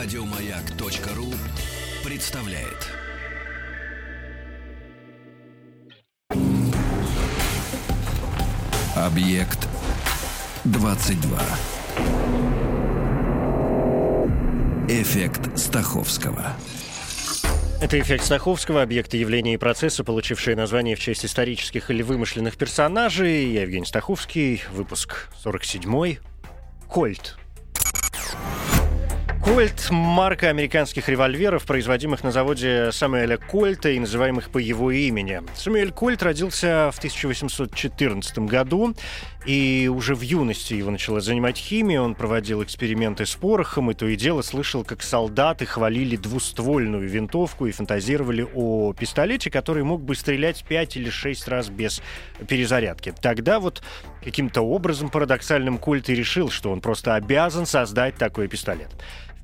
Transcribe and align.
Радиомаяк.ру 0.00 1.26
представляет. 2.08 2.86
Объект 8.94 9.66
22. 10.62 11.40
Эффект 14.88 15.58
Стаховского. 15.58 16.52
Это 17.82 17.98
эффект 17.98 18.24
Стаховского, 18.24 18.82
объекты 18.82 19.16
явления 19.16 19.54
и 19.54 19.56
процесса, 19.56 20.04
получившие 20.04 20.54
название 20.54 20.94
в 20.94 21.00
честь 21.00 21.24
исторических 21.24 21.90
или 21.90 22.02
вымышленных 22.02 22.56
персонажей. 22.56 23.50
Я 23.50 23.62
Евгений 23.62 23.84
Стаховский, 23.84 24.62
выпуск 24.70 25.28
47-й. 25.44 26.20
Кольт. 26.88 27.36
Кольт– 29.48 29.88
марка 29.90 30.50
американских 30.50 31.08
револьверов, 31.08 31.64
производимых 31.64 32.22
на 32.22 32.30
заводе 32.30 32.92
Самуэля 32.92 33.38
Кольта 33.38 33.88
и 33.88 33.98
называемых 33.98 34.50
по 34.50 34.58
его 34.58 34.90
имени. 34.90 35.40
Самуэль 35.56 35.90
Кольт 35.90 36.22
родился 36.22 36.90
в 36.92 36.98
1814 36.98 38.40
году, 38.40 38.94
и 39.46 39.90
уже 39.90 40.14
в 40.14 40.20
юности 40.20 40.74
его 40.74 40.90
начала 40.90 41.20
занимать 41.20 41.56
химия. 41.56 42.02
Он 42.02 42.14
проводил 42.14 42.62
эксперименты 42.62 43.24
с 43.24 43.34
порохом, 43.36 43.90
и 43.90 43.94
то 43.94 44.06
и 44.06 44.16
дело 44.16 44.42
слышал, 44.42 44.84
как 44.84 45.02
солдаты 45.02 45.64
хвалили 45.64 46.16
двуствольную 46.16 47.08
винтовку 47.08 47.66
и 47.66 47.72
фантазировали 47.72 48.46
о 48.54 48.92
пистолете, 48.92 49.50
который 49.50 49.82
мог 49.82 50.02
бы 50.02 50.14
стрелять 50.14 50.62
5 50.68 50.96
или 50.98 51.08
6 51.08 51.48
раз 51.48 51.70
без 51.70 52.02
перезарядки. 52.46 53.14
Тогда 53.18 53.60
вот 53.60 53.82
каким-то 54.22 54.60
образом 54.60 55.08
парадоксальным 55.08 55.78
Кольт 55.78 56.10
и 56.10 56.14
решил, 56.14 56.50
что 56.50 56.70
он 56.70 56.82
просто 56.82 57.14
обязан 57.14 57.64
создать 57.64 58.16
такой 58.16 58.46
пистолет. 58.46 58.94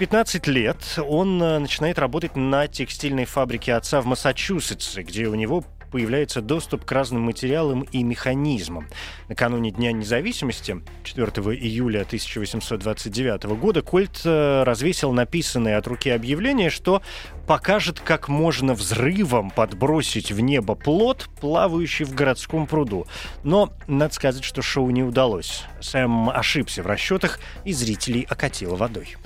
15 0.00 0.46
лет 0.46 0.98
он 1.06 1.42
э, 1.42 1.58
начинает 1.58 1.98
работать 1.98 2.34
на 2.34 2.66
текстильной 2.68 3.26
фабрике 3.26 3.74
отца 3.74 4.00
в 4.00 4.06
Массачусетсе, 4.06 5.02
где 5.02 5.26
у 5.26 5.34
него 5.34 5.62
появляется 5.92 6.40
доступ 6.40 6.86
к 6.86 6.92
разным 6.92 7.20
материалам 7.20 7.82
и 7.82 8.02
механизмам. 8.02 8.88
Накануне 9.28 9.72
Дня 9.72 9.92
независимости, 9.92 10.80
4 11.04 11.26
июля 11.54 12.00
1829 12.00 13.44
года, 13.60 13.82
Кольт 13.82 14.22
э, 14.24 14.62
развесил 14.62 15.12
написанное 15.12 15.76
от 15.76 15.86
руки 15.86 16.08
объявление, 16.08 16.70
что 16.70 17.02
покажет, 17.46 18.00
как 18.00 18.28
можно 18.28 18.72
взрывом 18.72 19.50
подбросить 19.50 20.32
в 20.32 20.40
небо 20.40 20.76
плод, 20.76 21.28
плавающий 21.42 22.06
в 22.06 22.14
городском 22.14 22.66
пруду. 22.66 23.06
Но 23.42 23.70
надо 23.86 24.14
сказать, 24.14 24.44
что 24.44 24.62
шоу 24.62 24.88
не 24.88 25.02
удалось. 25.02 25.64
Сэм 25.82 26.30
ошибся 26.30 26.82
в 26.82 26.86
расчетах, 26.86 27.38
и 27.66 27.74
зрителей 27.74 28.26
окатило 28.30 28.76
водой. 28.76 29.18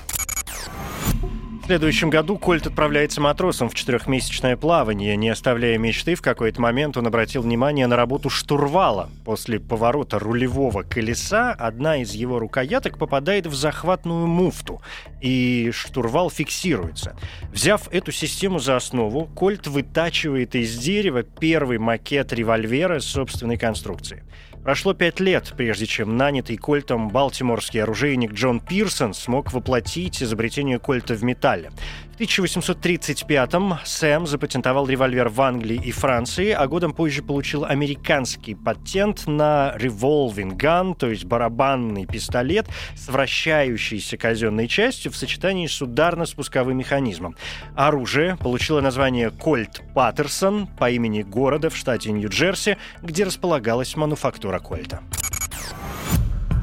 В 1.64 1.66
следующем 1.66 2.10
году 2.10 2.36
Кольт 2.36 2.66
отправляется 2.66 3.22
матросом 3.22 3.70
в 3.70 3.74
четырехмесячное 3.74 4.54
плавание. 4.58 5.16
Не 5.16 5.30
оставляя 5.30 5.78
мечты, 5.78 6.14
в 6.14 6.20
какой-то 6.20 6.60
момент 6.60 6.98
он 6.98 7.06
обратил 7.06 7.40
внимание 7.40 7.86
на 7.86 7.96
работу 7.96 8.28
штурвала. 8.28 9.08
После 9.24 9.58
поворота 9.58 10.18
рулевого 10.18 10.82
колеса 10.82 11.52
одна 11.52 12.02
из 12.02 12.12
его 12.12 12.38
рукояток 12.38 12.98
попадает 12.98 13.46
в 13.46 13.54
захватную 13.54 14.26
муфту, 14.26 14.82
и 15.22 15.70
штурвал 15.72 16.28
фиксируется. 16.28 17.16
Взяв 17.50 17.88
эту 17.90 18.12
систему 18.12 18.58
за 18.58 18.76
основу, 18.76 19.24
Кольт 19.34 19.66
вытачивает 19.66 20.54
из 20.56 20.76
дерева 20.76 21.22
первый 21.22 21.78
макет 21.78 22.34
револьвера 22.34 23.00
собственной 23.00 23.56
конструкции. 23.56 24.22
Прошло 24.64 24.94
пять 24.94 25.20
лет, 25.20 25.52
прежде 25.58 25.84
чем 25.84 26.16
нанятый 26.16 26.56
Кольтом 26.56 27.10
балтиморский 27.10 27.82
оружейник 27.82 28.32
Джон 28.32 28.60
Пирсон 28.60 29.12
смог 29.12 29.52
воплотить 29.52 30.22
изобретение 30.22 30.78
Кольта 30.78 31.12
в 31.12 31.22
металле. 31.54 31.70
В 32.14 32.20
1835-м 32.20 33.78
Сэм 33.84 34.26
запатентовал 34.26 34.86
револьвер 34.86 35.28
в 35.28 35.40
Англии 35.40 35.80
и 35.84 35.90
Франции, 35.90 36.50
а 36.50 36.66
годом 36.68 36.92
позже 36.92 37.22
получил 37.22 37.64
американский 37.64 38.54
патент 38.54 39.26
на 39.26 39.74
revolving 39.76 40.56
gun, 40.56 40.94
то 40.96 41.10
есть 41.10 41.24
барабанный 41.24 42.06
пистолет 42.06 42.66
с 42.94 43.08
вращающейся 43.08 44.16
казенной 44.16 44.68
частью 44.68 45.10
в 45.10 45.16
сочетании 45.16 45.66
с 45.66 45.82
ударно-спусковым 45.82 46.76
механизмом. 46.76 47.34
Оружие 47.74 48.36
получило 48.36 48.80
название 48.80 49.30
Кольт 49.30 49.82
Паттерсон 49.92 50.68
по 50.68 50.90
имени 50.90 51.22
города 51.22 51.68
в 51.68 51.76
штате 51.76 52.12
Нью-Джерси, 52.12 52.76
где 53.02 53.24
располагалась 53.24 53.96
мануфактура 53.96 54.60
Кольта. 54.60 55.00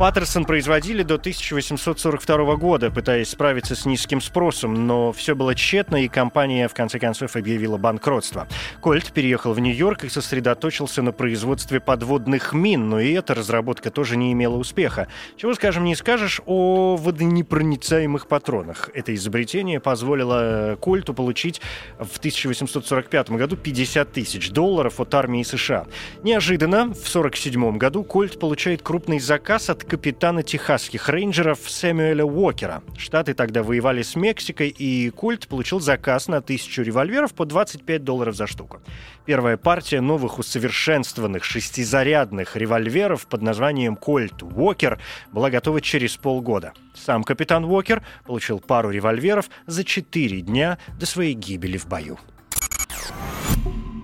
Паттерсон 0.02 0.46
производили 0.46 1.04
до 1.04 1.14
1842 1.14 2.56
года, 2.56 2.90
пытаясь 2.90 3.30
справиться 3.30 3.76
с 3.76 3.86
низким 3.86 4.20
спросом, 4.20 4.88
но 4.88 5.12
все 5.12 5.36
было 5.36 5.54
тщетно, 5.54 6.04
и 6.04 6.08
компания 6.08 6.68
в 6.68 6.74
конце 6.74 6.98
концов 6.98 7.36
объявила 7.36 7.78
банкротство. 7.78 8.48
Кольт 8.80 9.14
переехал 9.14 9.54
в 9.54 9.60
Нью-Йорк 9.60 10.06
и 10.06 10.10
сосредоточился 10.10 11.04
на 11.04 11.12
производстве 11.12 11.80
подводных 11.80 12.52
мин, 12.54 12.90
но 12.90 13.00
и 13.00 13.12
эта 13.12 13.36
разработка 13.36 13.92
тоже 13.92 14.18
не 14.18 14.34
имела 14.34 14.56
успеха. 14.56 15.08
Чего, 15.38 15.54
скажем, 15.54 15.84
не 15.84 15.94
скажешь 15.94 16.42
о 16.48 16.96
водонепроницаемых 16.96 18.26
патронах. 18.26 18.90
Это 18.96 19.14
изобретение 19.14 19.80
позволило 19.80 20.80
Кольту 20.82 21.14
получить 21.14 21.62
в 22.00 22.18
1845 22.18 23.30
году 23.34 23.56
50 23.56 24.12
тысяч 24.12 24.50
долларов 24.50 25.00
от 25.00 25.14
армии 25.14 25.44
США. 25.44 25.86
Неожиданно 26.24 26.86
в 26.86 27.08
1947 27.08 27.78
году 27.78 28.04
Кольт 28.04 28.40
получает 28.40 28.82
крупный 28.82 29.20
заказ 29.20 29.70
от 29.70 29.91
капитана 29.92 30.42
техасских 30.42 31.10
рейнджеров 31.10 31.70
Сэмюэля 31.70 32.24
Уокера. 32.24 32.82
Штаты 32.98 33.34
тогда 33.34 33.62
воевали 33.62 34.04
с 34.04 34.16
Мексикой, 34.16 34.70
и 34.70 35.10
Культ 35.10 35.50
получил 35.50 35.82
заказ 35.82 36.30
на 36.30 36.42
тысячу 36.42 36.82
револьверов 36.82 37.34
по 37.34 37.44
25 37.44 38.02
долларов 38.02 38.38
за 38.38 38.48
штуку. 38.48 38.80
Первая 39.26 39.58
партия 39.58 40.00
новых 40.00 40.40
усовершенствованных 40.40 41.44
шестизарядных 41.44 42.56
револьверов 42.56 43.28
под 43.28 43.42
названием 43.42 43.98
Кольт 43.98 44.42
Уокер 44.44 44.98
была 45.34 45.50
готова 45.50 45.82
через 45.82 46.16
полгода. 46.16 46.72
Сам 46.96 47.26
капитан 47.26 47.66
Уокер 47.66 48.02
получил 48.26 48.62
пару 48.62 48.92
револьверов 48.92 49.50
за 49.68 49.84
4 49.84 50.40
дня 50.40 50.78
до 50.98 51.06
своей 51.06 51.34
гибели 51.34 51.76
в 51.76 51.86
бою. 51.88 52.18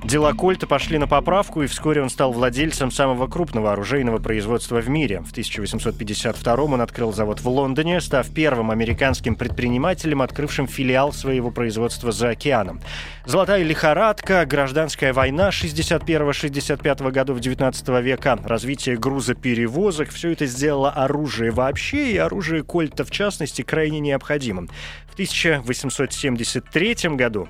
Дела 0.07 0.31
Кольта 0.31 0.67
пошли 0.67 0.97
на 0.97 1.05
поправку, 1.05 1.63
и 1.63 1.67
вскоре 1.67 2.01
он 2.01 2.09
стал 2.09 2.31
владельцем 2.31 2.91
самого 2.91 3.27
крупного 3.27 3.73
оружейного 3.73 4.19
производства 4.19 4.79
в 4.79 4.87
мире. 4.87 5.19
В 5.19 5.31
1852 5.31 6.63
он 6.63 6.79
открыл 6.79 7.11
завод 7.11 7.41
в 7.41 7.49
Лондоне, 7.49 7.99
став 7.99 8.25
первым 8.33 8.71
американским 8.71 9.35
предпринимателем, 9.35 10.21
открывшим 10.21 10.65
филиал 10.65 11.11
своего 11.11 11.51
производства 11.51 12.13
за 12.13 12.29
океаном. 12.29 12.79
Золотая 13.25 13.63
лихорадка, 13.63 14.45
гражданская 14.45 15.11
война 15.11 15.49
61-65 15.49 17.11
годов 17.11 17.41
19 17.41 17.89
века, 18.01 18.39
развитие 18.45 18.95
грузоперевозок– 18.95 20.09
все 20.11 20.31
это 20.31 20.45
сделало 20.45 20.89
оружие 20.89 21.51
вообще 21.51 22.13
и 22.13 22.17
оружие 22.17 22.63
Кольта 22.63 23.03
в 23.03 23.11
частности 23.11 23.61
крайне 23.61 23.99
необходимым. 23.99 24.69
В 25.09 25.15
1873 25.15 26.95
году 27.17 27.49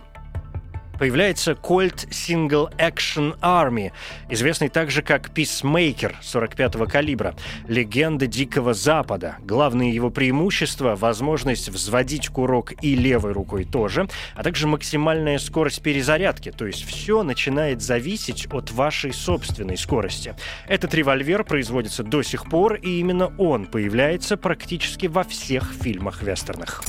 появляется 0.97 1.51
Colt 1.51 2.09
Single 2.09 2.73
Action 2.77 3.37
Army, 3.39 3.91
известный 4.29 4.69
также 4.69 5.01
как 5.01 5.29
Peacemaker 5.29 6.15
45-го 6.21 6.85
калибра, 6.85 7.35
легенда 7.67 8.27
Дикого 8.27 8.73
Запада. 8.73 9.37
Главное 9.43 9.91
его 9.91 10.09
преимущество– 10.09 10.95
возможность 10.97 11.69
взводить 11.69 12.29
курок 12.29 12.73
и 12.81 12.95
левой 12.95 13.31
рукой 13.31 13.65
тоже, 13.65 14.07
а 14.35 14.43
также 14.43 14.67
максимальная 14.67 15.39
скорость 15.39 15.81
перезарядки, 15.81 16.51
то 16.51 16.65
есть 16.65 16.85
все 16.85 17.23
начинает 17.23 17.81
зависеть 17.81 18.47
от 18.51 18.71
вашей 18.71 19.13
собственной 19.13 19.77
скорости. 19.77 20.35
Этот 20.67 20.93
револьвер 20.93 21.43
производится 21.43 22.03
до 22.03 22.23
сих 22.23 22.49
пор, 22.49 22.75
и 22.75 22.99
именно 22.99 23.33
он 23.37 23.65
появляется 23.65 24.37
практически 24.37 25.07
во 25.07 25.23
всех 25.23 25.73
фильмах-вестернах. 25.81 26.83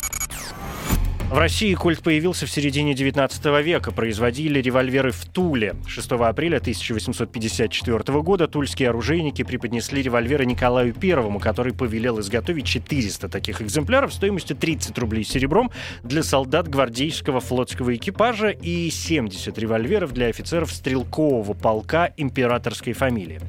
В 1.30 1.36
России 1.36 1.74
культ 1.74 2.02
появился 2.02 2.46
в 2.46 2.50
середине 2.50 2.94
19 2.94 3.44
века. 3.62 3.92
Производили 3.92 4.60
револьверы 4.60 5.10
в 5.10 5.26
Туле. 5.26 5.76
6 5.86 6.12
апреля 6.12 6.56
1854 6.56 8.22
года 8.22 8.48
тульские 8.48 8.88
оружейники 8.88 9.44
преподнесли 9.44 10.00
револьверы 10.00 10.46
Николаю 10.46 10.94
I, 10.98 11.38
который 11.38 11.74
повелел 11.74 12.18
изготовить 12.20 12.64
400 12.64 13.28
таких 13.28 13.60
экземпляров 13.60 14.14
стоимостью 14.14 14.56
30 14.56 14.96
рублей 14.98 15.22
серебром 15.22 15.70
для 16.02 16.22
солдат 16.22 16.66
гвардейского 16.66 17.40
флотского 17.40 17.94
экипажа 17.94 18.48
и 18.48 18.88
70 18.88 19.58
револьверов 19.58 20.14
для 20.14 20.28
офицеров 20.28 20.72
стрелкового 20.72 21.52
полка 21.52 22.10
императорской 22.16 22.94
фамилии. 22.94 23.42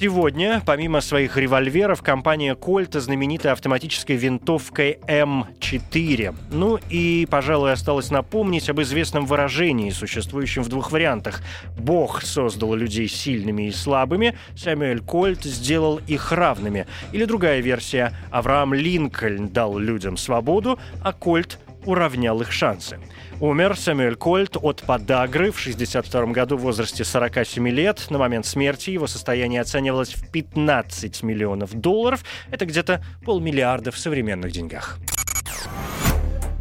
Сегодня, 0.00 0.62
помимо 0.64 1.02
своих 1.02 1.36
револьверов, 1.36 2.00
компания 2.00 2.54
Кольта 2.54 3.00
знаменита 3.00 3.52
автоматической 3.52 4.16
винтовкой 4.16 4.98
М4. 5.06 6.34
Ну 6.50 6.78
и, 6.88 7.28
пожалуй, 7.30 7.72
осталось 7.72 8.10
напомнить 8.10 8.70
об 8.70 8.80
известном 8.80 9.26
выражении, 9.26 9.90
существующем 9.90 10.62
в 10.62 10.70
двух 10.70 10.90
вариантах. 10.90 11.42
Бог 11.78 12.22
создал 12.22 12.74
людей 12.74 13.08
сильными 13.08 13.68
и 13.68 13.70
слабыми, 13.72 14.38
Сэмюэль 14.56 15.02
Кольт 15.02 15.42
сделал 15.42 16.00
их 16.06 16.32
равными. 16.32 16.86
Или 17.12 17.26
другая 17.26 17.60
версия. 17.60 18.14
Авраам 18.30 18.72
Линкольн 18.72 19.48
дал 19.48 19.76
людям 19.76 20.16
свободу, 20.16 20.78
а 21.04 21.12
Кольт 21.12 21.58
уравнял 21.84 22.40
их 22.40 22.52
шансы. 22.52 22.98
Умер 23.40 23.76
Сэмюэль 23.76 24.16
Кольт 24.16 24.56
от 24.60 24.82
подагры 24.82 25.50
в 25.50 25.58
1962 25.58 26.26
году 26.32 26.56
в 26.56 26.60
возрасте 26.60 27.04
47 27.04 27.68
лет. 27.68 28.06
На 28.10 28.18
момент 28.18 28.46
смерти 28.46 28.90
его 28.90 29.06
состояние 29.06 29.60
оценивалось 29.60 30.14
в 30.14 30.30
15 30.30 31.22
миллионов 31.22 31.72
долларов. 31.74 32.24
Это 32.50 32.66
где-то 32.66 33.02
полмиллиарда 33.24 33.90
в 33.90 33.98
современных 33.98 34.52
деньгах. 34.52 34.98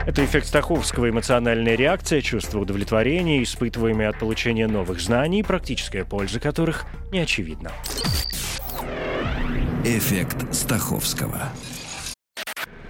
Это 0.06 0.26
эффект 0.26 0.48
Стаховского, 0.48 1.10
эмоциональная 1.10 1.76
реакция, 1.76 2.22
чувство 2.22 2.60
удовлетворения, 2.60 3.44
испытываемое 3.44 4.10
от 4.10 4.18
получения 4.18 4.66
новых 4.66 5.02
знаний, 5.02 5.44
практическая 5.44 6.04
польза 6.04 6.40
которых 6.40 6.86
не 7.12 7.20
очевидна. 7.20 7.72
Эффект 9.84 10.54
Стаховского. 10.54 11.50